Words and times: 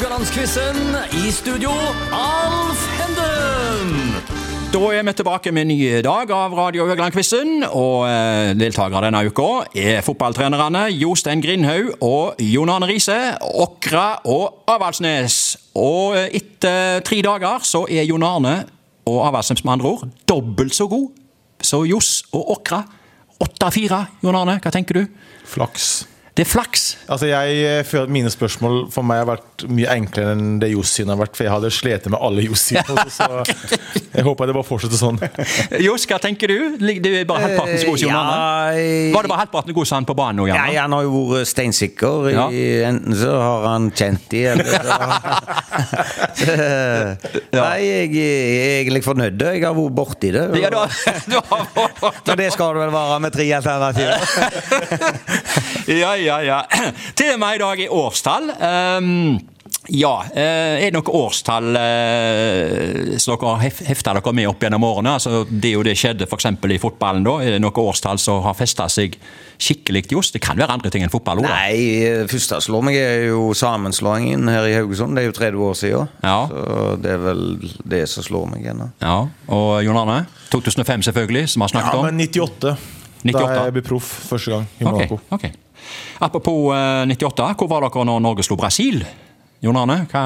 Haugalandsquizen. 0.00 0.76
I 1.12 1.28
studio, 1.30 1.68
Alf 2.16 2.80
Henden. 2.96 4.14
Da 4.72 4.78
er 4.96 5.02
vi 5.04 5.12
tilbake 5.12 5.52
med 5.52 5.66
en 5.66 5.68
ny 5.68 5.98
dag 6.00 6.30
av 6.32 6.54
Radio 6.56 6.86
Høgland-quizen. 6.88 7.66
Og 7.68 8.06
eh, 8.08 8.54
deltakere 8.56 9.10
denne 9.10 9.20
uka 9.28 9.66
er 9.76 10.00
fotballtrenerne 10.06 10.86
Jostein 10.94 11.44
Grindhaug 11.44 11.98
og 12.00 12.40
Jon 12.40 12.72
Arne 12.72 12.88
Riise. 12.88 13.18
Åkra 13.44 14.22
og 14.24 14.62
Avaldsnes. 14.72 15.36
Og 15.76 16.16
eh, 16.16 16.30
etter 16.40 17.04
tre 17.04 17.18
dager 17.26 17.66
så 17.68 17.82
er 17.84 18.08
Jon 18.08 18.24
Arne 18.24 18.54
og 19.04 19.18
Avaldsnes 19.26 19.66
med 19.66 19.74
andre 19.74 19.90
ord 19.92 20.06
dobbelt 20.24 20.78
så 20.80 20.88
god. 20.88 21.10
Så 21.60 21.82
Johs 21.90 22.22
og 22.32 22.54
Åkra 22.56 22.80
8-4. 23.36 24.00
Jon 24.24 24.40
Arne, 24.40 24.56
hva 24.64 24.72
tenker 24.72 25.02
du? 25.02 25.20
Flaks. 25.44 25.90
Det 26.38 26.44
er 26.44 26.48
flaks. 26.48 26.82
Altså 27.10 27.26
jeg 27.26 27.56
eh, 27.66 27.80
føler 27.84 28.06
at 28.06 28.12
Mine 28.14 28.30
spørsmål 28.30 28.84
for 28.94 29.02
meg 29.06 29.18
har 29.24 29.28
vært 29.32 29.64
mye 29.68 29.90
enklere 29.98 30.36
enn 30.36 30.60
det 30.62 30.70
Jossin 30.70 31.10
har 31.10 31.18
vært. 31.18 31.34
For 31.36 31.46
jeg 31.46 31.52
hadde 31.52 31.70
slitt 31.74 32.06
med 32.06 32.20
alle 32.22 32.44
Jossin. 32.46 32.78
Så 33.10 33.26
jeg 34.14 34.24
håper 34.26 34.50
det 34.50 34.54
bare 34.54 34.66
fortsetter 34.66 35.00
sånn. 35.00 35.18
Johs, 35.86 36.06
hva 36.10 36.20
tenker 36.22 36.50
du? 36.50 36.78
Du 36.78 37.10
er 37.10 37.26
bare 37.28 37.48
halvparten 37.48 37.80
så 37.80 37.90
god 37.90 37.98
som 38.02 38.14
han 38.14 38.18
Arne. 38.20 39.10
Var 39.14 39.26
det 39.26 39.32
bare 39.32 39.42
halvparten 39.42 39.76
god 39.76 39.90
som 39.90 39.98
han 39.98 40.06
på 40.08 40.16
banen 40.18 40.40
nå, 40.40 40.46
ja, 40.50 40.62
han 40.80 40.94
har 40.94 41.02
jo 41.04 41.24
vært 41.32 41.50
steinsikker. 41.50 42.30
Ja. 42.30 42.46
I, 42.54 42.62
enten 42.86 43.16
så 43.18 43.34
har 43.34 43.66
han 43.66 43.90
kjent 43.90 44.30
de, 44.30 44.44
eller 44.52 44.64
så 44.70 44.78
Nei, 47.60 47.78
jeg 47.84 48.10
er 48.20 48.78
egentlig 48.80 49.02
fornøyd. 49.04 49.42
Jeg 49.42 49.64
har 49.66 49.74
vært 49.76 49.96
borti 49.98 50.30
det. 50.34 50.46
Ja, 50.60 50.70
du 50.70 50.78
har, 50.78 50.94
du 51.26 51.36
har 51.50 52.14
Men 52.28 52.40
det 52.40 52.48
skal 52.54 52.76
du 52.76 52.82
vel 52.84 52.94
være 52.94 53.20
med 53.26 53.34
tre 53.34 53.46
alternativer? 53.58 54.18
Ja, 55.90 56.12
ja, 56.20 56.29
ja. 56.30 56.40
ja. 56.46 56.90
Temaet 57.18 57.58
i 57.60 57.64
dag 57.64 57.84
er 57.86 57.96
årstall. 58.00 58.52
Um, 58.60 59.38
ja, 59.90 60.12
eh, 60.36 60.84
er 60.84 60.90
det 60.90 60.94
noe 60.98 61.12
årstall 61.18 61.74
eh, 61.78 63.18
som 63.22 63.34
dere 63.34 63.48
har 63.54 63.62
hef- 63.64 63.80
hefta 63.88 64.12
dere 64.14 64.32
med 64.36 64.46
opp 64.50 64.62
gjennom 64.62 64.84
årene? 64.86 65.14
Altså, 65.18 65.44
det 65.50 65.72
jo 65.74 65.82
det 65.86 65.94
skjedde 65.98 66.26
f.eks. 66.28 66.46
i 66.46 66.78
fotballen. 66.82 67.24
da. 67.26 67.36
Er 67.42 67.56
det 67.56 67.62
noe 67.64 67.82
årstall 67.82 68.20
som 68.22 68.42
har 68.44 68.54
festa 68.58 68.86
seg 68.92 69.16
skikkelig 69.60 70.04
just? 70.14 70.34
Det 70.36 70.42
kan 70.44 70.58
være 70.60 70.76
andre 70.76 70.92
ting 70.94 71.02
enn 71.06 71.12
fotball 71.12 71.42
òg. 71.42 71.48
Nei, 71.48 72.26
første 72.30 72.60
slår 72.66 72.84
meg 72.86 72.98
er 73.00 73.24
jo 73.30 73.48
sammenslåingen 73.56 74.46
her 74.52 74.68
i 74.70 74.76
Haugesund. 74.78 75.16
Det 75.18 75.24
er 75.24 75.30
jo 75.30 75.36
30 75.40 75.66
år 75.70 75.80
siden. 75.80 76.12
Ja. 76.26 76.36
Så 76.50 76.94
det 77.02 77.14
er 77.16 77.24
vel 77.24 77.42
det 77.96 78.04
som 78.12 78.26
slår 78.26 78.46
meg 78.52 78.68
ennå. 78.74 78.90
Ja. 79.02 79.16
Og 79.50 79.72
Jon 79.86 79.98
Arne? 80.04 80.20
2005 80.54 81.08
selvfølgelig, 81.10 81.48
som 81.54 81.62
vi 81.64 81.68
har 81.68 81.74
snakket 81.74 81.98
om. 81.98 82.06
Ja, 82.06 82.12
men 82.12 82.26
98. 82.26 82.76
98. 83.24 83.34
Da 83.34 83.64
jeg 83.66 83.74
ble 83.78 83.82
proff 83.90 84.14
første 84.30 84.54
gang 84.54 84.70
i 84.80 84.86
Ok, 84.88 85.02
Okay, 85.02 85.18
ok. 85.36 85.50
Apropos 86.20 86.70
eh, 86.76 87.04
98, 87.10 87.54
hvor 87.58 87.68
var 87.70 87.86
dere 87.86 88.06
når 88.08 88.22
Norge 88.24 88.46
slo 88.46 88.56
Brasil? 88.60 89.02
Jon 89.60 89.76
Arne, 89.76 90.06
hva, 90.08 90.22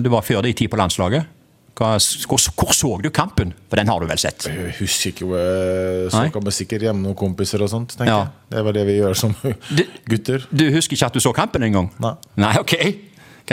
du 0.00 0.08
var 0.12 0.24
før 0.24 0.42
de 0.46 0.54
tid 0.56 0.70
på 0.72 0.78
landslaget. 0.80 1.36
Hva, 1.80 1.94
hvor, 2.28 2.40
hvor 2.60 2.72
så 2.76 2.90
du 3.00 3.08
kampen? 3.14 3.54
For 3.70 3.80
den 3.80 3.88
har 3.88 4.00
du 4.02 4.06
vel 4.08 4.20
sett? 4.20 4.44
Jeg 4.50 4.74
husker 4.80 5.12
ikke 5.14 5.28
hvor 5.30 5.40
jeg 5.40 6.10
så 6.12 6.42
vi 6.44 6.52
sikkert 6.52 6.84
hjemme 6.84 7.00
med 7.00 7.08
noen 7.10 7.16
kompiser 7.20 7.62
og 7.64 7.70
sånt. 7.72 7.94
tenker 7.96 8.10
Ja. 8.12 8.18
jeg. 8.26 8.56
Det 8.56 8.64
var 8.66 8.76
det 8.76 8.82
vi 8.88 8.96
gjør 8.98 9.16
som 9.16 9.36
gutter. 10.10 10.44
Du 10.52 10.66
husker 10.74 10.96
ikke 10.98 11.08
at 11.08 11.16
du 11.16 11.22
så 11.24 11.32
kampen 11.36 11.64
engang? 11.64 11.88
Nei. 12.02 12.12
Nei, 12.40 12.52
ok. 12.60 12.74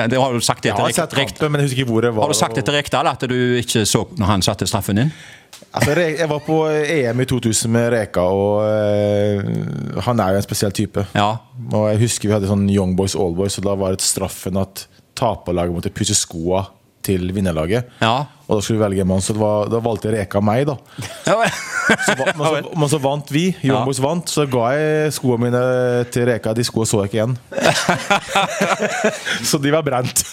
Det 0.06 0.20
har 0.22 0.34
du 0.34 0.40
sagt 0.46 0.66
Jeg 0.66 0.74
etter 0.76 0.86
har 0.86 0.94
sett 0.94 1.16
Rek- 1.18 1.34
kampen, 1.34 1.52
men 1.52 1.62
jeg 1.62 1.70
husker 1.70 1.82
ikke 1.84 1.92
hvor 1.96 2.06
det 2.06 2.12
var. 2.16 2.28
Har 2.28 2.34
du 2.36 2.38
sagt 2.38 2.56
til 2.62 2.74
Rekdal 2.78 3.08
at 3.10 3.26
du 3.30 3.36
ikke 3.58 3.86
så 3.90 4.04
når 4.18 4.26
han 4.30 4.46
satte 4.46 4.68
straffen 4.70 4.96
din? 5.02 5.12
Altså, 5.74 5.96
jeg 5.98 6.30
var 6.30 6.40
på 6.46 6.58
EM 6.70 7.20
i 7.22 7.26
2000 7.26 7.72
med 7.74 7.90
Reka, 7.96 8.22
og 8.22 8.62
eh, 8.68 10.02
han 10.06 10.20
er 10.22 10.36
jo 10.36 10.42
en 10.42 10.46
spesiell 10.46 10.72
type. 10.72 11.06
Ja. 11.18 11.32
Og 11.74 11.90
jeg 11.92 12.02
husker 12.06 12.30
vi 12.30 12.36
hadde 12.36 12.50
sånn 12.52 12.68
Young 12.70 12.94
Boys, 13.00 13.16
All 13.18 13.34
Boys, 13.38 13.58
og 13.58 13.66
da 13.66 13.74
var 13.80 13.96
det 13.98 14.06
straffen 14.06 14.58
at 14.62 14.86
taperlaget 15.18 15.74
måtte 15.74 15.90
pusse 15.98 16.14
skoa 16.16 16.68
til 17.08 17.32
vinnerlaget. 17.36 17.88
Ja. 18.04 18.16
Og 18.48 18.58
da 18.58 18.64
skulle 18.64 18.78
vi 18.80 18.84
velge 18.86 19.04
en 19.04 19.10
mann, 19.10 19.24
så 19.24 19.34
det 19.36 19.42
var, 19.42 19.68
da 19.72 19.80
valgte 19.84 20.12
Reka 20.14 20.40
meg, 20.44 20.68
da. 20.70 20.78
Så, 21.26 21.34
va- 22.20 22.32
men, 22.36 22.46
så, 22.46 22.62
men 22.80 22.92
så 22.92 23.00
vant 23.04 23.32
vi. 23.36 23.46
Young 23.64 23.74
Ja. 23.82 23.82
Boys 23.88 24.00
vant, 24.04 24.32
så 24.32 24.46
ga 24.52 24.70
jeg 24.76 25.16
skoene 25.18 25.48
mine 25.50 25.64
til 26.14 26.28
Reka. 26.30 26.54
De 26.56 26.64
skoene 26.68 26.88
så 26.88 27.02
jeg 27.04 27.12
ikke 27.12 27.20
igjen. 27.20 27.36
så 29.50 29.60
de 29.64 29.74
var 29.76 29.84
brent. 29.88 30.24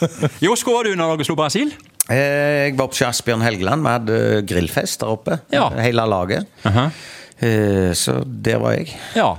Jo, 0.45 0.55
skåra 0.59 0.87
du 0.87 0.95
når 0.95 1.15
Norge 1.15 1.27
slo 1.27 1.37
Brasil? 1.39 1.73
Eh, 2.11 2.69
Jeg 2.69 2.77
var 2.79 2.91
på 2.93 3.06
Asbjørn 3.09 3.43
Helgeland. 3.47 3.83
Vi 3.87 3.95
hadde 3.97 4.21
grillfest 4.51 5.03
der 5.03 5.15
oppe. 5.15 5.41
Ja. 5.55 5.69
Hele 5.81 6.06
laget. 6.06 6.47
Uh 6.65 6.77
-huh. 6.77 7.95
Så 7.95 8.23
der 8.25 8.59
var 8.59 8.73
jeg. 8.73 8.95
Ja. 9.17 9.37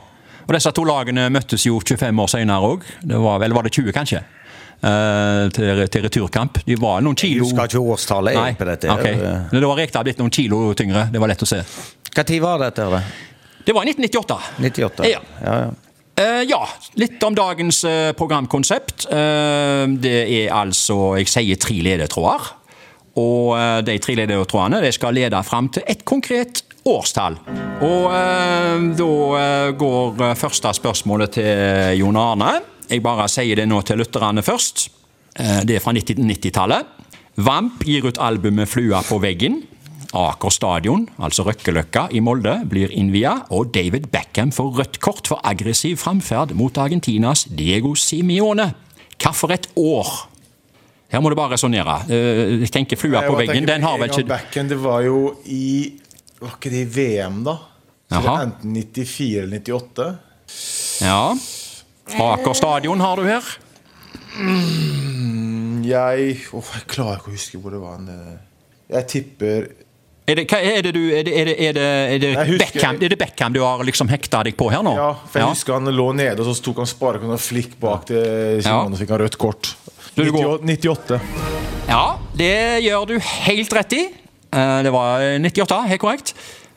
Og 0.47 0.53
disse 0.53 0.71
to 0.71 0.83
lagene 0.83 1.29
møttes 1.29 1.65
jo 1.65 1.79
25 1.79 2.19
år 2.21 2.27
senere 2.27 2.61
òg. 2.61 2.83
Eller 3.03 3.17
var 3.17 3.39
var 3.39 3.63
det 3.63 3.71
20, 3.71 3.91
kanskje? 3.91 4.23
Eh, 4.85 5.49
til, 5.55 5.85
til 5.89 6.03
returkamp. 6.05 6.59
De 6.67 6.75
var 6.77 6.99
noen 7.01 7.15
Jeg 7.17 7.31
kilo 7.31 7.47
husker 7.47 7.69
ikke 7.71 7.83
årstallet 7.95 8.35
jeg, 8.35 8.41
Nei, 8.41 8.57
på 8.59 8.67
dette. 8.67 8.91
ok. 8.91 9.07
Men 9.53 9.63
Da 9.63 9.69
var 9.71 9.79
Rekdal 9.79 10.05
blitt 10.05 10.19
noen 10.21 10.33
kilo 10.35 10.59
tyngre. 10.77 11.07
Det 11.13 11.21
var 11.21 11.31
lett 11.31 11.45
å 11.45 11.49
se. 11.49 11.61
Tid 12.15 12.41
var 12.43 12.61
dette? 12.61 12.85
Det 13.65 13.73
var 13.73 13.87
i 13.87 13.95
1998. 13.95 14.37
98? 14.61 15.09
Ja. 15.09 15.23
ja, 15.41 15.55
ja. 15.65 15.73
Uh, 16.15 16.43
ja, 16.47 16.61
litt 16.95 17.23
om 17.27 17.35
dagens 17.35 17.81
uh, 17.83 18.11
programkonsept. 18.15 19.07
Uh, 19.09 19.83
det 19.99 20.19
er 20.23 20.53
altså, 20.55 21.17
jeg 21.19 21.27
sier 21.33 21.59
tre 21.59 21.81
ledetråder. 21.83 22.53
Og 23.15 23.53
eh, 23.55 23.79
de 23.87 23.95
tre 24.03 24.15
ledetrådene 24.19 24.81
de 24.83 24.91
skal 24.91 25.15
lede 25.15 25.39
fram 25.47 25.69
til 25.71 25.85
et 25.87 26.01
konkret 26.07 26.65
årstall. 26.85 27.37
Og 27.85 28.07
eh, 28.11 28.87
da 28.99 29.11
eh, 29.39 29.69
går 29.79 30.23
eh, 30.29 30.33
første 30.39 30.73
spørsmålet 30.75 31.37
til 31.37 32.01
Jon 32.01 32.19
Arne. 32.19 32.51
Jeg 32.89 33.01
bare 33.05 33.27
sier 33.31 33.57
det 33.57 33.67
nå 33.69 33.81
til 33.85 33.99
lytterne 34.01 34.43
først. 34.45 34.89
Eh, 35.39 35.61
det 35.67 35.77
er 35.77 35.83
fra 35.83 35.93
1990-tallet. 35.95 36.91
Vamp 37.35 37.83
gir 37.83 38.05
ut 38.07 38.19
albumet 38.21 38.69
'Flua 38.69 39.01
på 39.03 39.19
veggen'. 39.19 39.63
Aker 40.15 40.49
stadion, 40.53 41.09
altså 41.19 41.43
Røkkeløkka 41.43 42.05
i 42.15 42.21
Molde, 42.23 42.61
blir 42.69 42.91
innvia, 42.93 43.33
og 43.51 43.73
David 43.73 44.07
Beckham 44.13 44.51
får 44.55 44.77
rødt 44.79 44.99
kort 45.03 45.27
for 45.27 45.41
aggressiv 45.43 45.97
framferd 45.99 46.53
mot 46.55 46.77
Argentinas 46.77 47.43
Diego 47.49 47.95
Simione. 47.95 48.73
Et 49.25 49.67
år? 49.75 50.29
Her 51.09 51.19
må 51.19 51.29
du 51.29 51.35
bare 51.35 51.53
resonnere. 51.55 52.05
Eh, 52.09 52.61
Jeg 52.61 52.71
tenker 52.71 52.95
flua 52.97 53.21
på 53.27 53.35
veggen, 53.35 53.67
den 53.67 53.83
har 53.83 53.97
vel 53.97 54.09
ikke 54.09 54.27
Backen, 54.27 54.69
det 54.69 54.77
var 54.81 55.01
jo 55.01 55.35
i 55.45 55.93
Var 56.39 56.57
ikke 56.59 56.69
det 56.69 56.81
i 56.81 56.89
VM, 56.95 57.43
da? 57.43 57.57
Så 58.11 58.21
det 58.21 58.29
er 58.29 58.45
enten 58.45 58.73
94 58.75 59.41
eller 59.41 59.59
98. 59.59 60.17
Ja. 61.01 61.35
Aker 62.13 62.53
stadion 62.53 62.99
har 63.01 63.15
du 63.17 63.23
her. 63.25 63.41
Jeg 65.85 66.37
oh, 66.53 66.69
jeg 66.75 66.85
klarer 66.91 67.19
ikke 67.19 67.31
å 67.31 67.35
huske 67.35 67.59
hvor 67.61 67.73
det 67.75 67.81
var. 67.81 67.97
en, 68.01 68.09
eh, 68.09 68.95
Jeg 68.97 69.07
tipper 69.11 69.67
Er 70.27 70.39
det, 70.39 70.45
hva 70.49 70.59
er 70.59 70.81
det 70.85 70.93
du 70.95 71.01
Er 71.13 71.23
det, 71.25 71.33
er 71.33 71.45
det, 71.45 71.55
er 71.61 71.73
det, 71.77 71.85
er 71.85 72.19
det, 72.23 72.31
husker- 72.49 72.65
Beckham, 72.65 72.99
er 73.01 73.13
det 73.13 73.19
Beckham 73.21 73.53
du 73.53 73.61
har 73.63 73.83
liksom 73.85 74.09
hekta 74.09 74.43
deg 74.43 74.57
på 74.57 74.69
her 74.73 74.83
nå? 74.85 74.95
Ja, 74.97 75.11
for 75.29 75.39
jeg 75.41 75.53
husker 75.53 75.77
han 75.77 75.85
lå 75.93 76.07
nede, 76.17 76.39
og 76.41 76.49
så 76.49 76.63
tok 76.65 76.81
han 76.83 76.89
sparken 76.89 77.31
og 77.35 77.39
flikk 77.41 77.77
bak 77.79 78.05
til 78.09 78.61
ja. 78.65 78.79
og 78.83 78.97
fikk 78.97 79.13
han 79.13 79.21
rødt 79.21 79.37
kort. 79.37 79.75
Du, 80.15 80.23
det 80.23 80.31
går- 80.33 80.61
98. 80.63 81.19
Ja, 81.89 82.03
det 82.35 82.83
gjør 82.85 83.05
du 83.13 83.15
helt 83.19 83.73
rett 83.77 83.93
i. 83.93 84.03
Eh, 84.55 84.77
Det 84.83 84.91
var 84.93 85.21
98, 85.39 85.81
helt 85.91 86.01
korrekt. 86.01 86.33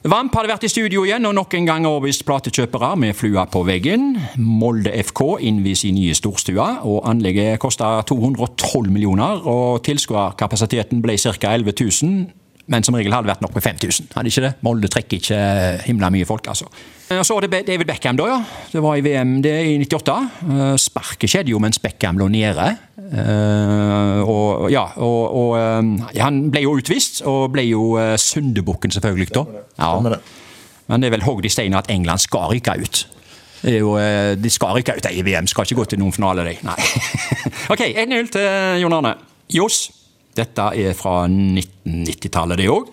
Vamp 0.06 0.30
hadde 0.38 0.46
vært 0.46 0.62
i 0.62 0.68
studio 0.70 1.00
igjen 1.02 1.26
og 1.26 1.32
nok 1.34 1.54
en 1.58 1.64
gang 1.66 1.86
overbevist 1.88 2.22
platekjøpere 2.22 2.92
med 3.02 3.16
flua 3.18 3.48
på 3.50 3.64
veggen. 3.66 4.12
Molde 4.38 4.92
FK 4.94 5.40
innvies 5.42 5.82
i 5.88 5.90
nye 5.90 6.14
storstua, 6.14 6.68
og 6.86 7.02
anlegget 7.10 7.58
kosta 7.58 7.96
212 8.06 8.92
millioner. 8.94 9.42
Og 9.42 9.82
tilskuerkapasiteten 9.88 11.02
ble 11.02 11.16
ca. 11.18 11.34
11 11.50 11.74
000, 11.82 12.28
men 12.68 12.84
som 12.84 12.96
regel 12.96 13.14
hadde 13.14 13.28
det 13.28 13.34
vært 13.34 13.44
nok 13.46 13.56
med 13.56 13.64
5000. 13.64 14.10
Hadde 14.14 14.32
ikke 14.32 14.44
det? 14.44 14.52
Molde 14.66 14.90
trekker 14.92 15.20
ikke 15.22 15.40
himla 15.86 16.10
mye 16.12 16.28
folk, 16.28 16.48
altså. 16.52 16.68
Og 17.08 17.24
Så 17.24 17.34
var 17.34 17.46
det 17.46 17.62
David 17.66 17.88
Beckham, 17.88 18.18
da, 18.20 18.26
ja. 18.28 18.38
Det 18.72 18.82
var 18.84 18.98
i 18.98 19.04
VM 19.04 19.38
det 19.42 19.54
i 19.70 19.76
98. 19.80 20.16
Eh, 20.44 20.74
Sparket 20.76 21.32
skjedde 21.32 21.54
jo 21.54 21.60
mens 21.62 21.80
Beckham 21.80 22.20
lå 22.20 22.28
nede. 22.32 22.66
Eh, 23.08 24.18
og 24.28 24.68
ja, 24.72 24.84
og, 25.00 25.36
og 25.40 25.54
eh, 25.56 26.20
Han 26.20 26.42
ble 26.52 26.66
jo 26.66 26.76
utvist, 26.76 27.22
og 27.24 27.54
ble 27.56 27.64
jo 27.70 27.94
syndebukken, 28.20 28.92
selvfølgelig. 28.92 29.32
da. 29.34 29.46
Ja. 29.80 30.18
Men 30.88 31.00
det 31.00 31.08
er 31.08 31.16
vel 31.18 31.24
hogd 31.28 31.44
i 31.44 31.52
steinen 31.52 31.78
at 31.80 31.88
England 31.92 32.20
skal 32.24 32.52
ryke 32.52 32.76
ut. 32.80 33.06
Jo, 33.66 33.96
eh, 33.98 34.36
de 34.38 34.50
skal 34.50 34.76
ryke 34.78 34.94
ut 34.96 35.08
i 35.10 35.22
VM, 35.26 35.46
skal 35.50 35.66
ikke 35.66 35.80
gå 35.80 35.84
til 35.92 36.00
noen 36.02 36.14
finale, 36.14 36.44
de. 36.46 36.54
Nei. 36.66 36.76
ok, 37.72 37.82
1-0 37.90 38.30
til 38.36 38.46
Jon 38.84 38.94
Arne. 39.00 39.16
Johs, 39.52 39.88
dette 40.36 40.66
er 40.76 40.92
fra 40.98 41.26
1990-tallet, 41.28 42.58
det 42.60 42.68
òg. 42.72 42.88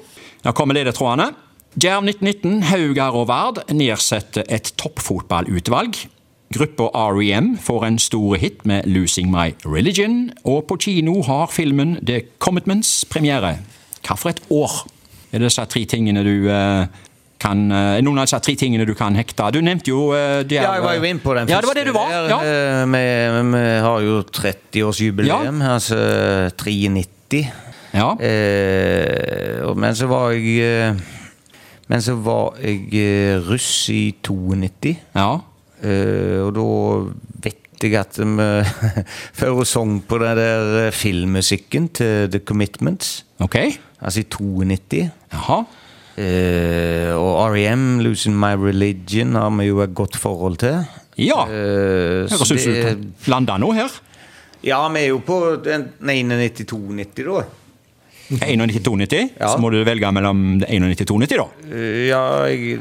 Nå 0.45 0.53
kommer 0.57 0.77
ledetrådene. 0.77 1.31
Jerv 1.75 2.05
1919, 2.07 2.61
Haugar 2.69 3.15
og 3.19 3.27
Vard 3.27 3.63
nedsetter 3.75 4.45
et 4.47 4.71
toppfotballutvalg. 4.79 5.97
Gruppa 6.55 6.87
REM 7.11 7.55
får 7.59 7.85
en 7.87 7.97
stor 7.99 8.35
hit 8.39 8.65
med 8.65 8.85
'Losing 8.85 9.27
My 9.31 9.55
Religion', 9.65 10.29
og 10.45 10.67
på 10.67 10.77
kino 10.79 11.21
har 11.23 11.47
filmen 11.51 11.97
'The 12.05 12.21
Commitments' 12.39 13.03
premiere. 13.09 13.57
Hva 14.07 14.15
for 14.15 14.29
et 14.29 14.41
år 14.49 14.85
er 15.33 15.39
det 15.39 15.49
disse 15.49 15.65
tre 15.65 15.83
tingene 15.85 16.23
du 16.23 16.47
eh, 16.49 16.85
kan, 17.39 17.71
eh, 17.71 17.99
noen 18.05 18.19
av 18.21 18.25
disse 18.29 18.39
tre 18.39 18.55
tingene 18.55 18.85
du 18.87 18.93
kan 18.93 19.15
hekte. 19.17 19.51
Du 19.51 19.59
nevnte 19.59 19.89
jo 19.91 20.13
eh, 20.13 20.43
der, 20.47 20.61
Ja, 20.61 20.73
jeg 20.77 20.83
var 20.85 20.93
jo 20.95 21.03
inne 21.03 21.19
på 21.19 21.33
den 21.35 21.47
første. 21.47 21.51
Ja, 21.51 21.61
det 21.61 21.67
var 21.67 21.73
det 21.73 21.85
du 21.85 21.91
var. 21.91 22.13
Ja. 22.29 22.39
Eh, 22.39 22.85
Vi, 22.85 23.03
vi 23.51 23.63
har 23.81 23.99
jo 24.05 24.21
30-årsjubileum, 24.23 25.61
altså 25.73 25.97
93. 26.55 27.09
Ja. 27.95 28.11
Eh, 28.19 29.75
men 29.75 29.95
så 29.95 30.07
var 30.11 30.31
jeg 30.35 30.59
eh, 30.65 30.95
Men 31.87 32.01
så 32.01 32.15
var 32.15 32.57
jeg 32.61 32.89
eh, 32.97 33.37
russ 33.45 33.89
i 33.93 34.15
92. 34.23 34.95
ja. 35.15 35.29
Eh, 35.85 36.39
og 36.41 36.53
da 36.55 36.65
vet 37.45 37.83
jeg 37.83 37.97
at 37.99 38.17
vi 38.17 38.45
før 39.39 39.57
hun 39.59 39.67
sang 39.69 39.95
på 40.07 40.17
den 40.23 40.37
der 40.39 40.87
eh, 40.87 40.91
filmmusikken 40.95 41.89
til 41.93 42.29
The 42.31 42.39
Commitments. 42.39 43.25
Ok. 43.39 43.57
Altså 44.01 44.23
i 44.23 44.27
92. 44.31 45.09
Jaha. 45.33 45.59
Eh, 46.17 47.11
og 47.13 47.51
REM, 47.53 47.99
'Losing 47.99 48.35
My 48.39 48.55
Religion', 48.55 49.35
har 49.37 49.49
vi 49.49 49.67
jo 49.67 49.81
et 49.83 49.93
godt 49.95 50.15
forhold 50.15 50.57
til. 50.57 50.85
Ja. 51.17 51.43
Eh, 51.45 52.29
så 52.29 52.39
Høres 52.39 52.51
ut 52.51 52.83
som 52.87 53.13
lande 53.27 53.59
nå 53.59 53.71
her. 53.75 53.91
Ja, 54.65 54.79
vi 54.89 55.03
er 55.05 55.11
jo 55.11 55.19
på 55.25 55.39
den 55.63 55.89
91-92-90, 56.01 57.27
da. 57.29 57.45
91-92, 58.41 59.19
Ja. 59.37 59.51
så 59.53 59.59
må 59.61 59.69
du 59.69 59.83
velge 59.85 60.09
mellom 60.11 60.39
91-92, 60.65 61.37
da. 61.37 61.45
Eh, 61.69 62.07
ja, 62.09 62.21
jeg, 62.49 62.79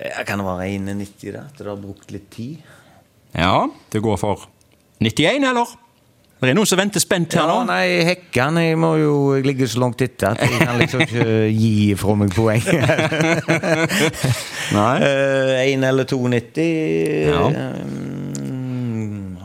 jeg 0.00 0.24
kan 0.28 0.40
være 0.46 0.70
91, 0.78 1.32
da? 1.34 1.42
At 1.50 1.60
å 1.60 1.74
har 1.74 1.82
brukt 1.82 2.10
litt 2.14 2.30
tid? 2.32 2.62
Ja, 3.36 3.66
det 3.92 4.00
går 4.00 4.16
for 4.22 4.46
91, 5.04 5.44
eller? 5.50 5.74
Det 6.36 6.50
er 6.52 6.56
noen 6.58 6.68
som 6.68 6.76
venter 6.78 7.00
spent 7.00 7.32
her 7.32 7.40
Ja, 7.48 7.48
nå. 7.48 7.62
nei, 7.70 8.02
Hekkan 8.04 8.58
Jeg 8.60 8.76
må 8.76 8.90
jo 9.00 9.12
Jeg 9.38 9.46
ligger 9.48 9.70
så 9.72 9.80
langt 9.80 10.02
etter 10.04 10.34
at 10.34 10.42
jeg 10.44 10.58
kan 10.60 10.76
liksom 10.82 11.00
ikke 11.06 11.24
gi 11.62 11.94
fra 11.96 12.12
meg 12.20 12.34
poeng. 12.36 12.60
Nei. 14.76 14.96
Én 15.72 15.86
eller 15.88 16.04
92 16.04 16.66
Ja. 17.30 17.40
mm, 17.48 18.15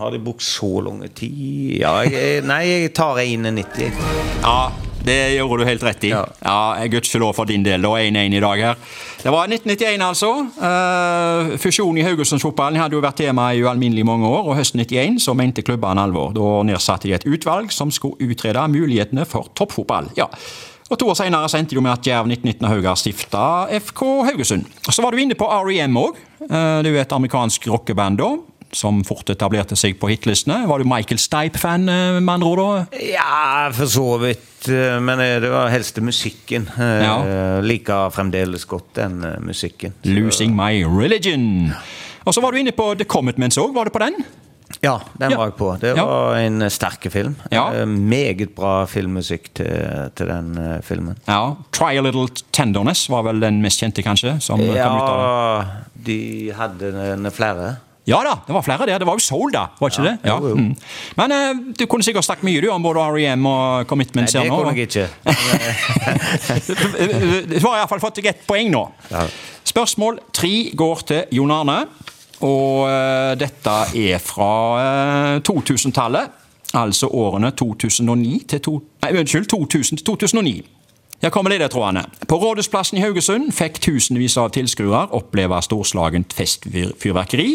Har 0.01 0.11
de 0.11 0.19
brukt 0.19 0.41
så 0.41 0.81
lang 0.81 1.03
tid? 1.13 1.77
Ja, 1.77 1.99
jeg, 2.09 2.41
nei, 2.49 2.63
jeg 2.65 2.93
tar 2.97 3.19
91. 3.21 3.91
Ja, 4.41 4.71
det 5.05 5.17
gjorde 5.35 5.61
du 5.61 5.67
helt 5.69 5.83
rett 5.85 6.07
i. 6.07 6.09
Ja, 6.13 6.23
Ja. 6.41 6.87
Gudskjelov 6.89 7.35
for 7.37 7.45
din 7.45 7.61
del. 7.65 7.81
Da 7.85 7.91
1-1 8.01 8.33
i 8.33 8.41
dag 8.41 8.63
her. 8.65 8.75
Det 9.21 9.29
var 9.33 9.45
1991, 9.45 10.01
altså. 10.01 10.31
Uh, 10.57 11.53
fusjonen 11.61 12.01
i 12.01 12.05
Haugesundsfotballen 12.07 12.81
hadde 12.81 12.97
jo 12.97 13.03
vært 13.05 13.21
tema 13.21 13.51
i 13.53 13.61
ualminnelig 13.61 14.05
mange 14.09 14.25
år, 14.25 14.49
og 14.49 14.57
høsten 14.57 14.81
91 14.81 15.21
så 15.21 15.37
mente 15.37 15.61
klubbene 15.65 16.01
alvor. 16.01 16.33
Da 16.33 16.49
nedsatte 16.65 17.05
de 17.09 17.15
et 17.19 17.29
utvalg 17.29 17.69
som 17.73 17.93
skulle 17.93 18.31
utrede 18.33 18.65
mulighetene 18.73 19.25
for 19.29 19.53
toppfotball. 19.53 20.09
Ja. 20.17 20.31
Og 20.91 20.97
To 20.99 21.07
år 21.07 21.15
senere 21.21 21.47
så 21.47 21.61
endte 21.61 21.77
det 21.77 21.81
med 21.85 21.93
at 21.93 22.07
Jerv 22.09 22.25
1919 22.27 22.65
og 22.65 22.71
Haugar 22.73 22.97
stifta 22.99 23.43
FK 23.79 24.01
Haugesund. 24.27 24.65
Så 24.89 25.05
var 25.05 25.13
du 25.13 25.21
inne 25.21 25.37
på 25.39 25.47
REM 25.47 25.95
òg. 26.01 26.17
Det 26.41 26.89
er 26.89 26.89
jo 26.89 26.99
et 26.99 27.13
amerikansk 27.15 27.69
rockeband 27.71 28.19
da, 28.19 28.33
som 28.73 29.03
fort 29.03 29.29
etablerte 29.29 29.75
seg 29.75 29.97
på 29.99 30.09
hitlistene. 30.11 30.65
Var 30.67 30.79
du 30.79 30.87
Michael 30.87 31.19
Stipe-fan, 31.19 31.87
eh, 31.89 32.19
med 32.19 32.33
andre 32.33 32.47
ord? 32.47 32.85
Ja, 33.01 33.69
for 33.71 33.85
så 33.85 34.17
vidt. 34.21 34.67
eh, 34.69 34.99
Men 34.99 35.17
det 35.19 35.49
var 35.51 35.69
helst 35.69 35.95
musikken. 36.01 36.67
Eh, 36.77 37.03
Ja. 37.03 37.59
Liker 37.61 38.09
fremdeles 38.11 38.65
godt 38.65 38.93
den 38.95 39.21
musikken. 39.41 39.93
Så- 40.03 40.09
'Losing 40.09 40.55
My 40.55 40.83
Religion'. 40.83 41.73
Og 42.25 42.33
så 42.33 42.41
var 42.41 42.51
du 42.51 42.57
inne 42.57 42.71
på 42.71 42.95
The 42.97 43.05
Commitments 43.05 43.57
òg. 43.57 43.73
Var 43.73 43.83
det 43.85 43.93
på 43.93 43.99
den? 43.99 44.23
Ja, 44.83 44.99
den 45.19 45.31
Ja. 45.31 45.37
var 45.37 45.45
jeg 45.45 45.53
på. 45.55 45.79
Det 45.81 45.97
Ja. 45.97 46.05
var 46.05 46.35
en 46.35 46.69
sterk 46.69 47.11
film. 47.11 47.35
Ja. 47.51 47.85
Meget 47.85 48.55
bra 48.55 48.85
filmmusikk 48.85 49.53
til, 49.53 50.09
til 50.15 50.27
den 50.27 50.79
filmen. 50.81 51.17
Ja. 51.27 51.55
'Try 51.71 51.97
a 51.97 52.01
Little 52.01 52.27
Tenderness' 52.53 53.09
var 53.09 53.21
vel 53.23 53.39
den 53.41 53.61
mest 53.61 53.79
kjente, 53.81 54.01
kanskje? 54.01 54.39
Ja, 54.75 55.63
de 56.05 56.53
hadde 56.55 57.31
flere. 57.31 57.75
Ja 58.07 58.17
da, 58.25 58.33
det 58.47 58.53
var 58.53 58.61
flere 58.65 58.85
der. 58.89 58.97
Det 58.97 59.05
var 59.07 59.13
jo 59.13 59.19
soul, 59.21 59.51
da. 59.53 59.67
Var 59.79 59.89
ikke 59.89 60.03
det? 60.03 60.17
Ja. 60.25 60.37
jo, 60.39 60.47
jo. 60.47 60.55
Mm. 60.55 60.75
Men 61.17 61.31
uh, 61.31 61.73
du 61.79 61.85
kunne 61.85 62.03
sikkert 62.03 62.25
snakket 62.25 62.43
mye 62.47 62.61
du 62.63 62.69
om 62.73 62.83
både 62.83 62.99
R.E.M. 62.99 63.45
og 63.45 63.85
Commitments 63.87 64.33
Nei, 64.33 64.43
det 64.43 64.51
kunne 64.51 64.73
jeg 64.73 64.81
ikke. 64.89 65.07
Du 67.51 67.67
har 67.67 67.77
iallfall 67.77 68.01
fått 68.01 68.17
deg 68.17 68.31
ett 68.33 68.43
poeng 68.47 68.71
nå. 68.73 68.81
Ja. 69.11 69.27
Spørsmål 69.69 70.17
tre 70.33 70.71
går 70.73 71.05
til 71.07 71.37
Jon 71.37 71.53
Arne. 71.53 71.77
Og 72.41 72.89
uh, 72.89 73.37
dette 73.37 73.77
er 73.93 74.17
fra 74.17 74.51
uh, 75.37 75.41
2000-tallet. 75.45 76.37
Altså 76.73 77.07
årene 77.07 77.51
2009 77.51 78.43
til 78.49 78.61
to, 78.63 78.77
nei, 79.03 79.11
unnskyld, 79.19 79.45
2000 79.51 79.99
til 79.99 80.05
2009. 80.05 80.61
Her 81.21 81.29
kommer 81.29 81.53
ledertrådene. 81.53 82.05
På 82.27 82.39
Rådhusplassen 82.41 82.97
i 82.97 83.01
Haugesund 83.03 83.51
fikk 83.53 83.77
tusenvis 83.83 84.39
av 84.41 84.49
tilskuere 84.55 85.11
oppleve 85.13 85.59
storslagent 85.61 86.33
festfyrverkeri 86.33 87.49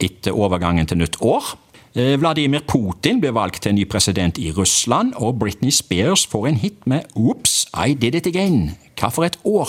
etter 0.00 0.36
overgangen 0.36 0.86
til 0.86 0.98
nytt 0.98 1.18
år. 1.24 1.54
Eh, 1.94 2.16
Vladimir 2.20 2.60
Putin 2.68 3.20
blir 3.20 3.32
valgt 3.34 3.62
til 3.64 3.74
ny 3.74 3.84
president 3.88 4.38
i 4.38 4.52
Russland, 4.54 5.14
og 5.16 5.38
Britney 5.40 5.70
Spears 5.74 6.26
får 6.26 6.48
en 6.48 6.56
hit 6.56 6.86
med 6.86 7.04
'Oops, 7.16 7.66
I 7.74 7.94
Did 7.94 8.14
It 8.14 8.26
Again'. 8.26 8.76
Hva 9.00 9.10
for 9.10 9.24
et 9.24 9.38
år? 9.44 9.68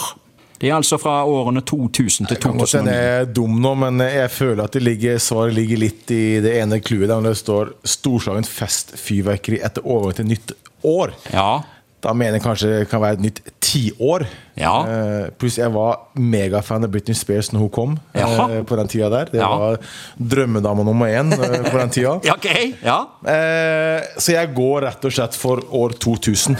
Det 0.59 0.69
er 0.69 0.75
altså 0.75 0.97
fra 0.99 1.23
årene 1.23 1.61
2000 1.61 2.27
til 2.27 2.37
Kan 2.37 2.57
godt 2.57 2.73
hende 2.75 2.91
2009. 2.91 2.95
jeg 2.95 3.21
er 3.21 3.25
dum 3.33 3.61
nå, 3.61 3.73
men 3.75 3.99
jeg 3.99 4.29
føler 4.31 4.63
at 4.63 4.73
det 4.73 4.83
ligger, 4.83 5.17
svaret 5.17 5.53
ligger 5.53 5.77
litt 5.77 6.11
i 6.11 6.39
det 6.43 6.61
ene 6.61 6.81
clouet 6.81 7.07
der 7.07 7.21
det 7.21 7.37
står 7.37 7.73
'storslagent 7.85 8.47
festfyrverkeri 8.47 9.61
etter 9.63 9.81
overgang 9.85 10.15
til 10.15 10.25
nytt 10.25 10.51
år'. 10.83 11.13
Ja, 11.33 11.61
Da 12.03 12.13
mener 12.13 12.33
jeg 12.33 12.41
kanskje 12.41 12.79
det 12.79 12.89
kan 12.89 13.01
være 13.01 13.13
et 13.13 13.19
nytt 13.19 13.41
tiår. 13.69 14.25
Ja. 14.59 14.73
Eh, 14.89 15.27
pluss 15.39 15.59
jeg 15.61 15.71
var 15.75 15.99
megafan 16.19 16.83
av 16.87 16.91
Britney 16.93 17.15
Spears 17.17 17.51
når 17.53 17.65
hun 17.67 17.71
kom 17.77 17.93
eh, 18.17 18.59
på 18.67 18.79
den 18.79 18.89
tida 18.91 19.09
der. 19.13 19.29
Det 19.31 19.39
Ja. 19.43 19.49
var 19.61 19.77
drømmedama 20.17 20.83
nummer 20.87 21.07
én 21.13 21.31
eh, 21.37 21.69
på 21.71 21.77
den 21.77 21.93
tida. 21.95 22.17
okay. 22.35 22.73
Ja. 22.83 22.99
Så 24.17 24.33
jeg 24.35 24.53
går 24.57 24.87
rett 24.89 25.05
og 25.09 25.15
slett 25.15 25.37
for 25.37 25.61
år 25.75 25.95
2000. 26.01 26.57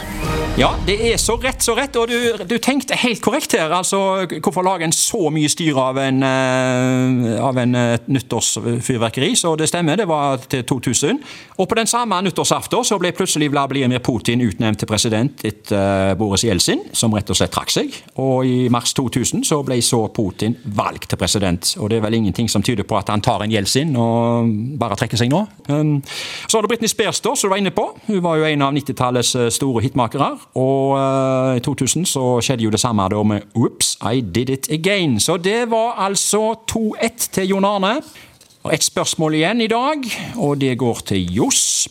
ja, 0.60 0.74
det 0.84 0.98
er 1.08 1.16
så 1.16 1.38
rett, 1.40 1.62
så 1.64 1.72
rett. 1.72 1.96
Og 1.96 2.10
du, 2.12 2.44
du 2.44 2.58
tenkte 2.60 2.98
helt 3.00 3.22
korrekt 3.24 3.54
her. 3.56 3.72
Altså, 3.72 4.28
hvorfor 4.44 4.66
lage 4.68 4.84
en 4.84 4.92
så 4.92 5.30
mye 5.32 5.48
styr 5.48 5.78
av 5.80 5.96
en, 6.04 6.18
eh, 6.28 7.38
av 7.40 7.56
en 7.62 7.78
eh, 7.80 8.02
nyttårsfyrverkeri? 8.12 9.30
Så 9.40 9.54
det 9.56 9.70
stemmer, 9.72 9.96
det 9.96 10.10
var 10.10 10.44
til 10.52 10.66
2000. 10.68 11.22
Og 11.64 11.70
på 11.70 11.78
den 11.80 11.88
samme 11.88 12.20
nyttårsaften 12.28 12.84
så 12.84 12.98
ble 13.00 13.14
plutselig 13.16 13.48
Vladimir 13.54 14.04
Putin 14.04 14.44
utnevnt 14.44 14.82
til 14.84 14.90
president 14.92 15.46
etter 15.48 15.78
eh, 15.78 16.18
Boris 16.20 16.44
Jeltsin, 16.44 16.84
som 16.92 17.16
rett 17.16 17.32
og 17.32 17.40
slett 17.40 17.56
trakk 17.56 17.72
seg. 17.72 17.96
Og 18.20 18.44
i 18.44 18.68
mars 18.68 18.92
2000 19.00 19.48
så 19.48 19.62
ble 19.64 19.80
så 19.80 20.02
Putin 20.12 20.58
valgt 20.76 21.08
til 21.14 21.24
president. 21.24 21.72
Og 21.80 21.88
det 21.88 22.02
er 22.02 22.06
vel 22.10 22.20
ingenting 22.20 22.52
som 22.52 22.68
tyder 22.68 22.84
på 22.84 23.00
at 23.00 23.14
han 23.14 23.24
tar 23.24 23.48
en 23.48 23.56
Jeltsin 23.56 23.96
og 23.96 24.52
bare 24.80 25.00
trekker 25.00 25.24
seg 25.24 25.32
nå. 25.32 25.46
Um, 25.72 26.02
så 26.50 26.58
har 26.58 26.68
du 26.68 26.72
Britney 26.74 26.92
Spears, 26.92 27.24
da, 27.24 27.32
som 27.32 27.48
du 27.48 27.56
var 27.56 27.64
inne 27.64 27.72
på. 27.72 27.88
Hun 28.12 28.20
var 28.28 28.44
jo 28.44 28.52
en 28.52 28.68
av 28.68 28.76
90-tallets 28.76 29.36
eh, 29.40 29.52
store 29.56 29.88
hitmakere. 29.88 30.34
Og 30.56 30.98
eh, 30.98 31.58
i 31.58 31.64
2000 31.66 32.08
så 32.10 32.24
skjedde 32.42 32.64
jo 32.64 32.72
det 32.74 32.80
samme 32.80 33.06
da 33.12 33.24
med 33.24 33.42
'Oops, 33.56 33.98
I 34.14 34.22
Did 34.22 34.50
It 34.50 34.70
Again'. 34.70 35.20
Så 35.20 35.38
det 35.38 35.72
var 35.72 35.96
altså 35.98 36.56
2-1 36.72 37.30
til 37.32 37.48
Jon 37.48 37.66
Arne. 37.66 38.02
Og 38.64 38.74
ett 38.74 38.84
spørsmål 38.84 39.34
igjen 39.34 39.62
i 39.62 39.68
dag, 39.68 40.04
og 40.36 40.62
det 40.62 40.78
går 40.78 40.98
til 41.06 41.34
Johs. 41.34 41.88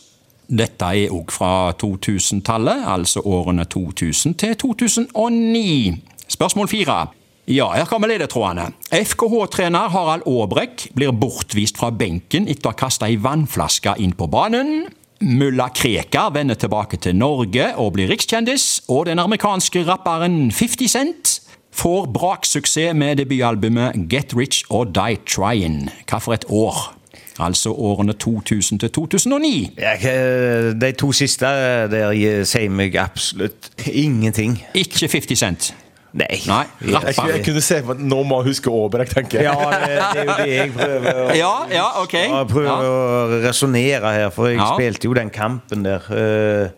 Dette 0.49 0.85
er 0.85 1.11
òg 1.13 1.31
fra 1.31 1.71
2000-tallet, 1.71 2.83
altså 2.87 3.21
årene 3.25 3.65
2000 3.65 4.35
til 4.35 4.55
2009. 4.55 5.97
Spørsmål 6.27 6.67
fire. 6.67 7.07
Ja, 7.47 7.71
her 7.73 7.85
kommer 7.85 8.07
ledetrådene. 8.07 8.67
FKH-trener 8.93 9.89
Harald 9.89 10.27
Aabrekk 10.29 10.87
blir 10.93 11.11
bortvist 11.11 11.77
fra 11.81 11.89
benken 11.89 12.45
etter 12.45 12.69
å 12.69 12.73
ha 12.75 12.77
kasta 12.77 13.07
ei 13.09 13.17
vannflaske 13.17 13.95
inn 13.97 14.13
på 14.13 14.27
banen. 14.29 14.85
Mulla 15.21 15.67
Krekar 15.75 16.29
vender 16.33 16.55
tilbake 16.55 16.97
til 16.97 17.15
Norge 17.15 17.73
og 17.77 17.93
blir 17.97 18.07
rikskjendis. 18.09 18.81
Og 18.87 19.05
den 19.09 19.19
amerikanske 19.19 19.83
rapperen 19.87 20.47
50 20.51 20.87
Cent 20.91 21.33
får 21.75 22.07
braksuksess 22.15 22.95
med 22.97 23.19
debutalbumet 23.19 24.07
Get 24.09 24.33
Rich 24.37 24.63
or 24.69 24.85
Die 24.85 25.17
Tryin'. 25.29 25.89
Hva 26.09 26.17
for 26.23 26.33
et 26.33 26.45
år? 26.49 26.95
Altså 27.39 27.71
årene 27.71 28.13
2000 28.13 28.79
til 28.79 28.89
2009. 28.91 29.69
Jeg, 29.77 30.81
de 30.81 30.91
to 30.91 31.11
siste 31.11 31.45
der 31.91 32.11
gir- 32.13 32.43
sier 32.43 32.69
meg 32.69 32.95
absolutt 32.99 33.69
ingenting. 33.87 34.57
Ikke 34.75 35.07
50 35.07 35.39
Cent. 35.39 35.73
Nei. 36.13 36.39
Nei, 36.49 36.65
Jeg, 36.81 37.13
jeg 37.29 37.43
kunne 37.45 37.61
se 37.61 37.75
for 37.83 37.93
meg 37.93 37.99
at 37.99 38.07
nå 38.09 38.19
må 38.25 38.39
jeg 38.41 38.47
huske 38.49 38.71
Aaberg, 38.73 39.09
tenker 39.11 39.43
jeg. 39.43 39.45
Ja, 39.45 39.53
det, 39.69 39.89
det 39.89 40.21
er 40.21 40.25
jo 40.25 40.37
det 40.39 40.53
jeg 40.55 40.71
prøver 40.73 41.19
å 41.21 41.25
Ja, 41.43 41.51
ja, 41.69 41.87
ok. 42.01 42.15
Jeg 42.17 42.47
prøver 42.49 42.69
Ja. 42.69 42.77
å 42.81 43.41
resonnere 43.45 44.13
her, 44.17 44.29
for 44.33 44.49
jeg 44.49 44.57
Ja. 44.57 44.71
spilte 44.73 45.05
jo 45.05 45.13
den 45.19 45.29
kampen 45.29 45.85
der. 45.85 46.01
Uh, 46.09 46.69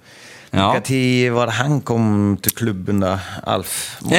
Ja. 0.51 0.65
Når 0.75 1.31
var 1.31 1.45
det 1.47 1.53
han 1.55 1.77
kom 1.87 2.37
til 2.43 2.51
klubben, 2.51 2.99
da? 2.99 3.13
Alf? 3.47 3.95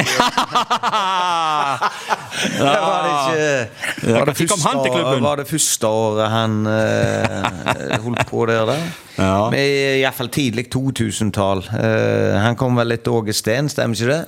Var 2.33 3.03
det 3.05 3.11
ikke 3.13 4.13
var 4.17 4.25
det, 4.25 4.33
første- 4.37 5.21
var 5.21 5.35
det 5.37 5.45
første 5.47 5.87
året 5.87 6.29
han 6.33 6.55
uh, 6.65 8.01
holdt 8.03 8.25
på 8.29 8.45
der, 8.49 8.65
da? 8.65 8.77
Ja. 9.17 9.51
Iallfall 9.53 10.29
tidlig 10.33 10.65
2000-tall. 10.73 11.61
Uh, 11.69 12.39
han 12.41 12.57
kom 12.59 12.75
vel 12.81 12.89
litt 12.95 13.07
Åge 13.07 13.33
Steen, 13.37 13.69
stemmer 13.69 13.93
ikke 13.93 14.09
det? 14.09 14.23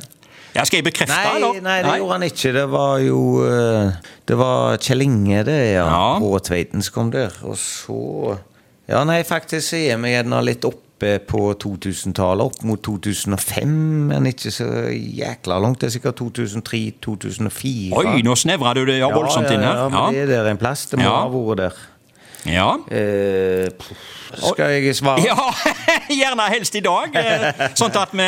Ja, 0.55 0.63
Skal 0.63 0.77
jeg 0.79 0.85
bekrefte, 0.87 1.11
Nei, 1.15 1.35
eller? 1.35 1.61
nei, 1.65 1.77
det 1.83 1.97
gjorde 1.99 2.15
han 2.15 2.23
ikke. 2.29 2.51
Det 2.55 2.65
var 2.71 2.97
jo 3.03 3.19
eh, 3.43 3.91
Det 4.27 4.37
var 4.39 4.77
Kjell 4.79 5.01
Inge, 5.03 5.43
det, 5.43 5.57
ja. 5.75 5.85
Ja. 5.91 6.05
På 6.23 6.37
Tveiten 6.39 6.81
som 6.85 6.93
kom 6.95 7.11
der. 7.11 7.35
Og 7.43 7.57
så 7.59 8.37
Ja, 8.87 9.03
nei, 9.03 9.21
faktisk 9.27 9.73
så 9.73 9.79
er 9.81 9.97
vi 9.99 10.13
gjerne 10.13 10.39
litt 10.45 10.63
oppe 10.63 10.81
på 11.27 11.39
2000-tallet. 11.59 12.45
Opp 12.45 12.63
mot 12.63 12.79
2005, 12.85 13.67
men 14.13 14.29
ikke 14.29 14.51
så 14.53 14.67
jækla 14.95 15.57
langt. 15.59 15.81
Det 15.81 15.89
er 15.89 15.95
sikkert 15.97 16.21
2003-2004. 16.21 17.91
Oi, 17.97 18.21
nå 18.25 18.35
snevra 18.39 18.71
du 18.77 18.83
det 18.87 18.99
ja, 19.01 19.09
voldsomt 19.11 19.49
inn 19.51 19.63
her. 19.65 19.81
Ja, 19.83 19.89
men 19.91 20.15
det 20.15 20.23
er 20.23 20.31
der 20.45 20.51
en 20.53 20.61
plass. 20.61 20.85
Det 20.91 20.99
må 21.01 21.05
Ja. 21.09 21.17
ha 21.25 21.27
vært 21.33 21.57
der. 21.65 21.83
Ja. 22.45 22.67
Eh, 22.91 23.69
skal 24.35 24.73
jeg 24.75 24.95
svare? 24.97 25.23
ja. 25.25 25.35
Gjerne 26.19 26.45
helst 26.53 26.75
i 26.77 26.81
dag, 26.85 27.15
eh, 27.17 27.45
sånn 27.77 27.95
at 27.97 28.11
vi 28.13 28.27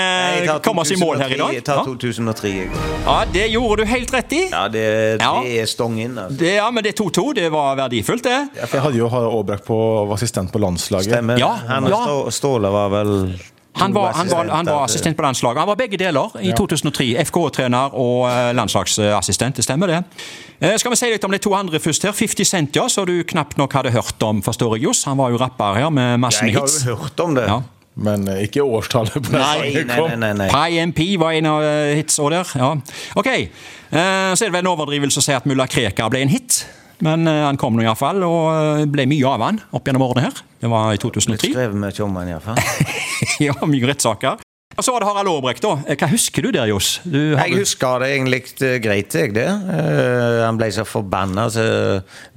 kommer 0.65 0.81
oss 0.86 0.91
i 0.95 0.97
mål 1.00 1.21
her 1.21 1.33
i 1.36 1.39
dag. 1.39 1.53
Jeg 1.57 1.65
tar 1.67 1.83
2003, 1.86 2.53
jeg. 2.55 2.71
ja, 3.05 3.17
Det 3.33 3.45
gjorde 3.53 3.83
du 3.83 3.91
helt 3.91 4.13
rett 4.15 4.33
i. 4.38 4.41
Ja, 4.51 4.63
det, 4.71 4.86
det 5.21 5.57
er 5.62 5.69
stong 5.69 6.00
inn, 6.01 6.17
altså. 6.17 6.39
Det, 6.41 6.55
ja, 6.57 6.69
men 6.74 6.86
det 6.86 6.95
er 6.95 7.00
2-2. 7.03 7.27
Det 7.38 7.51
var 7.53 7.77
verdifullt, 7.79 8.25
det. 8.25 8.39
Ja, 8.57 8.65
for 8.65 8.79
jeg 8.79 8.86
hadde 8.88 9.01
jo 9.03 9.12
Harald 9.13 9.38
Aabrekk 9.38 9.67
på 9.67 9.77
var 10.07 10.15
assistent 10.17 10.51
på 10.53 10.62
landslaget. 10.63 11.12
Stemmer. 11.13 11.39
Ja, 11.41 11.53
Han 11.69 11.91
og. 11.91 12.31
Ståle 12.33 12.71
var 12.74 12.89
vel 12.93 13.13
Han 13.79 13.93
var, 13.93 14.13
han, 14.13 14.29
var, 14.29 14.50
han 14.50 14.65
var 14.65 14.84
assistent 14.86 15.17
på 15.17 15.24
landslaget. 15.25 15.60
Han 15.62 15.67
var 15.67 15.77
begge 15.79 16.00
deler 16.00 16.34
i 16.41 16.51
2003. 16.57 17.07
FK-trener 17.29 17.96
og 17.98 18.25
eh, 18.29 18.51
landslagsassistent. 18.57 19.60
Det 19.60 19.65
stemmer, 19.65 19.91
det. 19.91 20.01
Eh, 20.60 20.75
Skal 20.81 20.93
vi 20.93 21.00
si 21.00 21.10
litt 21.13 21.25
om 21.27 21.34
de 21.34 21.39
to 21.43 21.53
andre 21.57 21.81
først 21.81 22.07
her? 22.07 22.15
50 22.17 22.48
Cent, 22.48 22.75
ja, 22.77 22.88
som 22.91 23.07
du 23.10 23.15
knapt 23.27 23.57
nok 23.62 23.74
hadde 23.77 23.93
hørt 23.96 24.24
om, 24.25 24.41
forstår 24.46 24.77
jeg, 24.77 24.88
Johs. 24.88 25.03
Han 25.10 25.19
var 25.19 25.34
jo 25.34 25.41
rapper 25.41 25.81
her 25.81 25.89
med 25.93 26.22
masse 26.24 26.46
Jeg 26.46 26.57
har 26.57 26.67
jo 26.67 26.96
hørt 27.03 27.25
om 27.25 27.36
det. 27.38 27.48
Ja. 27.50 27.62
Men 27.98 28.27
eh, 28.29 28.43
ikke 28.46 28.62
årstallet 28.65 29.15
på 29.17 29.34
Nei, 29.34 29.84
nei, 29.89 30.01
nei, 30.22 30.34
nei. 30.38 30.50
Pie 30.53 30.84
MP 30.86 31.03
var 31.22 31.38
en 31.38 31.50
av 31.50 31.63
hitsa 31.98 32.27
hits 32.27 32.34
der. 32.34 32.57
Ja. 32.62 32.74
Ok, 33.17 33.31
så 33.89 33.98
er 33.98 34.50
det 34.50 34.53
vel 34.53 34.65
en 34.65 34.74
overdrivelse 34.74 35.22
å 35.22 35.25
si 35.25 35.34
at 35.34 35.48
Mulla 35.50 35.65
Krekar 35.72 36.12
ble 36.13 36.25
en 36.25 36.34
hit. 36.34 36.62
Men 37.05 37.27
eh, 37.29 37.43
han 37.45 37.59
kom 37.61 37.77
nå 37.77 37.85
iallfall, 37.85 38.23
og 38.25 38.47
eh, 38.81 38.85
ble 38.89 39.05
mye 39.09 39.29
av 39.29 39.43
han 39.45 39.61
opp 39.75 39.85
gjennom 39.87 40.05
årene 40.07 40.27
her. 40.27 40.43
Det 40.61 40.71
var 40.71 40.89
i 40.89 40.97
Litt 40.97 41.05
2003. 41.05 41.51
skrevet 41.53 41.77
mye 41.77 42.03
om 42.05 42.19
han 42.21 42.33
iallfall. 42.33 42.61
ja, 43.47 43.57
mye 43.69 43.91
rettssaker. 43.91 44.41
Og 44.77 44.86
så 44.86 44.93
var 44.93 45.01
det 45.01 45.07
Harald 45.10 45.29
Aabrekk, 45.31 45.57
da. 45.63 45.69
Eh, 45.89 45.96
Hva 45.98 46.07
husker 46.12 46.46
du 46.46 46.51
der, 46.53 46.67
Johs? 46.69 47.00
Jeg 47.10 47.53
husker 47.57 48.03
det 48.03 48.10
egentlig 48.13 48.39
eh, 48.62 48.75
greit, 48.77 49.15
jeg, 49.17 49.31
det. 49.34 49.46
Eh, 49.50 50.43
han 50.46 50.60
ble 50.60 50.67
så 50.75 50.84
forbanna, 50.86 51.48
så 51.50 51.63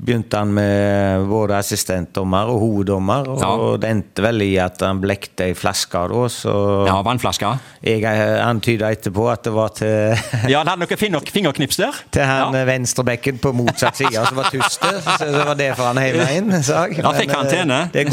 begynte 0.00 0.38
han 0.40 0.54
med 0.56 1.26
både 1.28 1.58
assistentdommer 1.58 2.48
og 2.48 2.62
hoveddommer. 2.62 3.28
Og 3.28 3.42
Ja. 3.44 3.50
det 3.82 3.90
endte 3.92 4.24
vel 4.24 4.40
i 4.46 4.54
at 4.62 4.80
han 4.80 5.02
blekte 5.02 5.50
ei 5.50 5.56
flaske 5.58 6.00
da, 6.08 6.22
så 6.32 6.54
Ja, 6.88 6.94
vannflaske? 7.04 7.50
jeg 7.84 8.04
antyda 8.44 8.88
etterpå 8.92 9.26
at 9.32 9.44
det 9.44 9.52
var 9.52 9.68
til 9.76 10.16
Ja, 10.52 10.62
han 10.62 10.68
hadde 10.72 10.86
noen 10.86 11.00
finger, 11.00 11.20
fingerknips 11.28 11.76
der. 11.76 12.00
Til 12.12 12.24
han 12.24 12.56
ja. 12.56 12.64
venstrebekken 12.68 13.36
på 13.44 13.52
motsatt 13.52 14.00
side 14.00 14.16
som 14.16 14.40
var 14.40 14.48
tyst. 14.52 14.80
Så 14.80 15.28
det 15.28 15.44
var 15.44 15.60
derfor 15.60 15.90
han 15.92 16.00
heiv 16.00 16.16
inn. 16.38 16.56
sa 16.64 16.86
jeg. 16.88 17.04
Han 17.04 17.20
fikk 17.20 17.34
karantene. 17.34 17.82
Det 17.92 18.08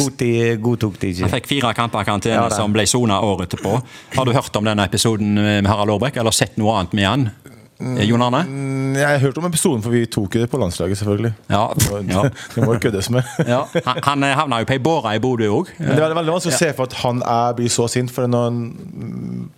godtok 0.59 0.99
de, 0.99 1.13
de 1.15 1.23
Han 1.23 1.31
fikk 1.37 1.47
fire 1.55 1.73
kamper 1.79 2.03
karantene 2.11 2.35
Ja, 2.35 2.49
som 2.51 2.75
ble 2.75 2.83
sona 2.89 3.21
året 3.23 3.47
etterpå. 3.47 3.79
Har 4.17 4.25
du 4.25 4.33
hørt 4.33 4.55
om 4.57 4.65
denne 4.65 4.85
episoden 4.87 5.35
med 5.37 5.67
Harald 5.69 5.93
Aarbrekk, 5.93 6.17
eller 6.17 6.33
sett 6.33 6.57
noe 6.57 6.73
annet 6.79 6.95
med 6.97 7.05
han? 7.05 7.29
Eh, 7.77 8.03
Jon 8.09 8.21
Arne? 8.25 8.39
Mm, 8.49 8.95
Jeg 8.97 9.05
har 9.05 9.19
hørt 9.21 9.37
om 9.37 9.45
episoden, 9.45 9.83
for 9.85 9.93
vi 9.93 10.05
tok 10.09 10.35
jo 10.35 10.41
det 10.41 10.49
på 10.49 10.57
landslaget, 10.57 10.97
selvfølgelig. 10.97 11.33
Ja. 11.53 11.67
ja. 12.09 12.23
Det 12.55 12.63
må 12.65 12.73
jo 12.73 12.81
køddes 12.81 13.11
med. 13.13 13.23
ja. 13.53 13.61
Han, 13.85 14.01
han 14.03 14.25
eh, 14.25 14.33
havna 14.39 14.61
jo 14.63 14.69
på 14.69 14.73
ei 14.77 14.81
båre 14.81 15.13
i 15.13 15.21
Bodø 15.21 15.51
òg. 15.59 15.69
Det 15.77 15.93
er 15.93 16.15
veldig 16.17 16.33
vanskelig 16.33 16.55
å 16.55 16.61
se 16.63 16.71
for 16.73 16.89
at 16.89 16.97
han 17.03 17.21
er, 17.21 17.53
blir 17.59 17.69
så 17.69 17.85
sint, 17.91 18.13
for 18.13 18.25
når 18.31 18.47
han, 18.49 18.61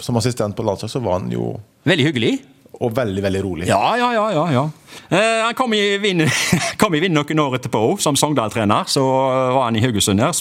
som 0.04 0.20
assistent 0.20 0.58
på 0.58 0.68
landslaget 0.68 0.98
så 0.98 1.04
var 1.06 1.22
han 1.22 1.32
jo 1.32 1.54
Veldig 1.88 2.10
hyggelig. 2.10 2.34
Og 2.80 2.94
veldig, 2.96 3.24
veldig 3.24 3.42
rolig. 3.44 3.68
Ja, 3.68 3.96
ja, 4.00 4.14
ja. 4.16 4.28
ja, 4.32 4.46
ja. 4.56 4.70
Eh, 5.10 5.42
han 5.44 5.56
kom 5.58 5.74
i 5.74 5.98
vind, 5.98 6.24
kom 6.82 6.96
i 6.96 7.02
vind 7.04 7.16
noen 7.18 7.42
år 7.44 7.58
etterpå 7.58 7.82
som 8.00 8.16
Sogndal-trener. 8.20 8.88
Så 8.88 9.04
var 9.04 9.66
han 9.66 9.76
i 9.76 9.84
Haugesund 9.84 10.24
her, 10.24 10.40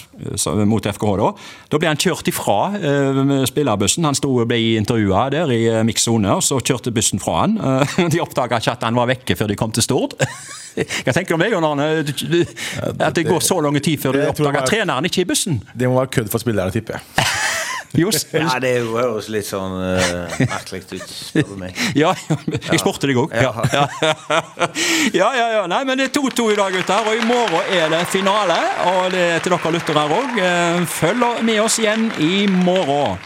mot 0.69 0.87
FKH 0.87 1.15
da. 1.19 1.33
Da 1.73 1.81
ble 1.81 1.91
han 1.91 1.99
kjørt 1.99 2.31
ifra 2.31 2.59
eh, 2.79 3.33
spillerbussen. 3.49 4.07
Han 4.07 4.17
sto 4.17 4.31
og 4.37 4.47
ble 4.49 4.61
intervjua 4.79 5.27
der 5.35 5.51
i 5.51 5.65
eh, 5.73 5.93
zone, 5.99 6.31
og 6.37 6.45
så 6.45 6.61
kjørte 6.63 6.95
bussen 6.95 7.19
fra 7.19 7.41
han. 7.43 7.59
Eh, 7.59 7.99
de 8.13 8.23
oppdaga 8.23 8.61
ikke 8.63 8.77
at 8.77 8.87
han 8.87 8.97
var 8.99 9.11
vekke 9.11 9.35
før 9.39 9.51
de 9.51 9.59
kom 9.59 9.75
til 9.75 9.85
Stord. 9.85 10.15
Hva 10.79 11.11
tenker 11.11 11.33
du 11.33 11.35
om 11.35 11.43
det, 11.43 11.49
Jon 11.51 11.65
Arne? 11.65 11.87
At 13.03 13.17
det 13.17 13.25
går 13.27 13.43
så 13.43 13.57
lang 13.65 13.75
tid 13.83 13.99
før 13.99 14.15
du 14.15 14.23
oppdager 14.29 14.69
treneren 14.69 15.09
ikke 15.09 15.25
i 15.25 15.27
bussen? 15.27 15.59
Det 15.75 15.89
må 15.91 15.99
være 15.99 16.13
kødd 16.19 16.31
for 16.31 16.39
spillerne, 16.39 16.71
tipper 16.71 16.99
jeg. 16.99 17.28
Johs? 17.97 18.25
Ja, 18.33 18.59
det 18.61 18.73
høres 18.85 19.29
litt 19.33 19.47
sånn 19.47 19.73
uh, 19.81 20.35
merkelig 20.37 20.83
ut, 20.99 21.07
spør 21.09 21.47
du 21.53 21.55
meg. 21.57 21.79
Ja, 22.01 22.13
jeg 22.69 22.81
spurte 22.81 23.09
deg 23.09 23.17
òg. 23.17 23.33
Ja. 23.33 23.53
Ja. 23.73 23.87
ja, 25.21 25.31
ja, 25.33 25.47
ja. 25.57 25.63
Nei, 25.71 25.81
men 25.89 25.97
det 25.97 26.09
er 26.09 26.13
2-2 26.19 26.51
i 26.53 26.59
dag, 26.59 26.75
gutter. 26.75 27.09
Og 27.09 27.17
i 27.17 27.25
morgen 27.25 27.73
er 27.73 27.89
det 27.93 28.03
finale. 28.13 28.59
Og 28.93 29.09
det 29.15 29.25
er 29.39 29.43
til 29.43 29.55
dere 29.55 29.73
lyttere 29.73 30.05
òg. 30.19 30.39
Følg 30.99 31.43
med 31.49 31.65
oss 31.65 31.79
igjen 31.81 32.09
i 32.21 32.45
morgen. 32.51 33.17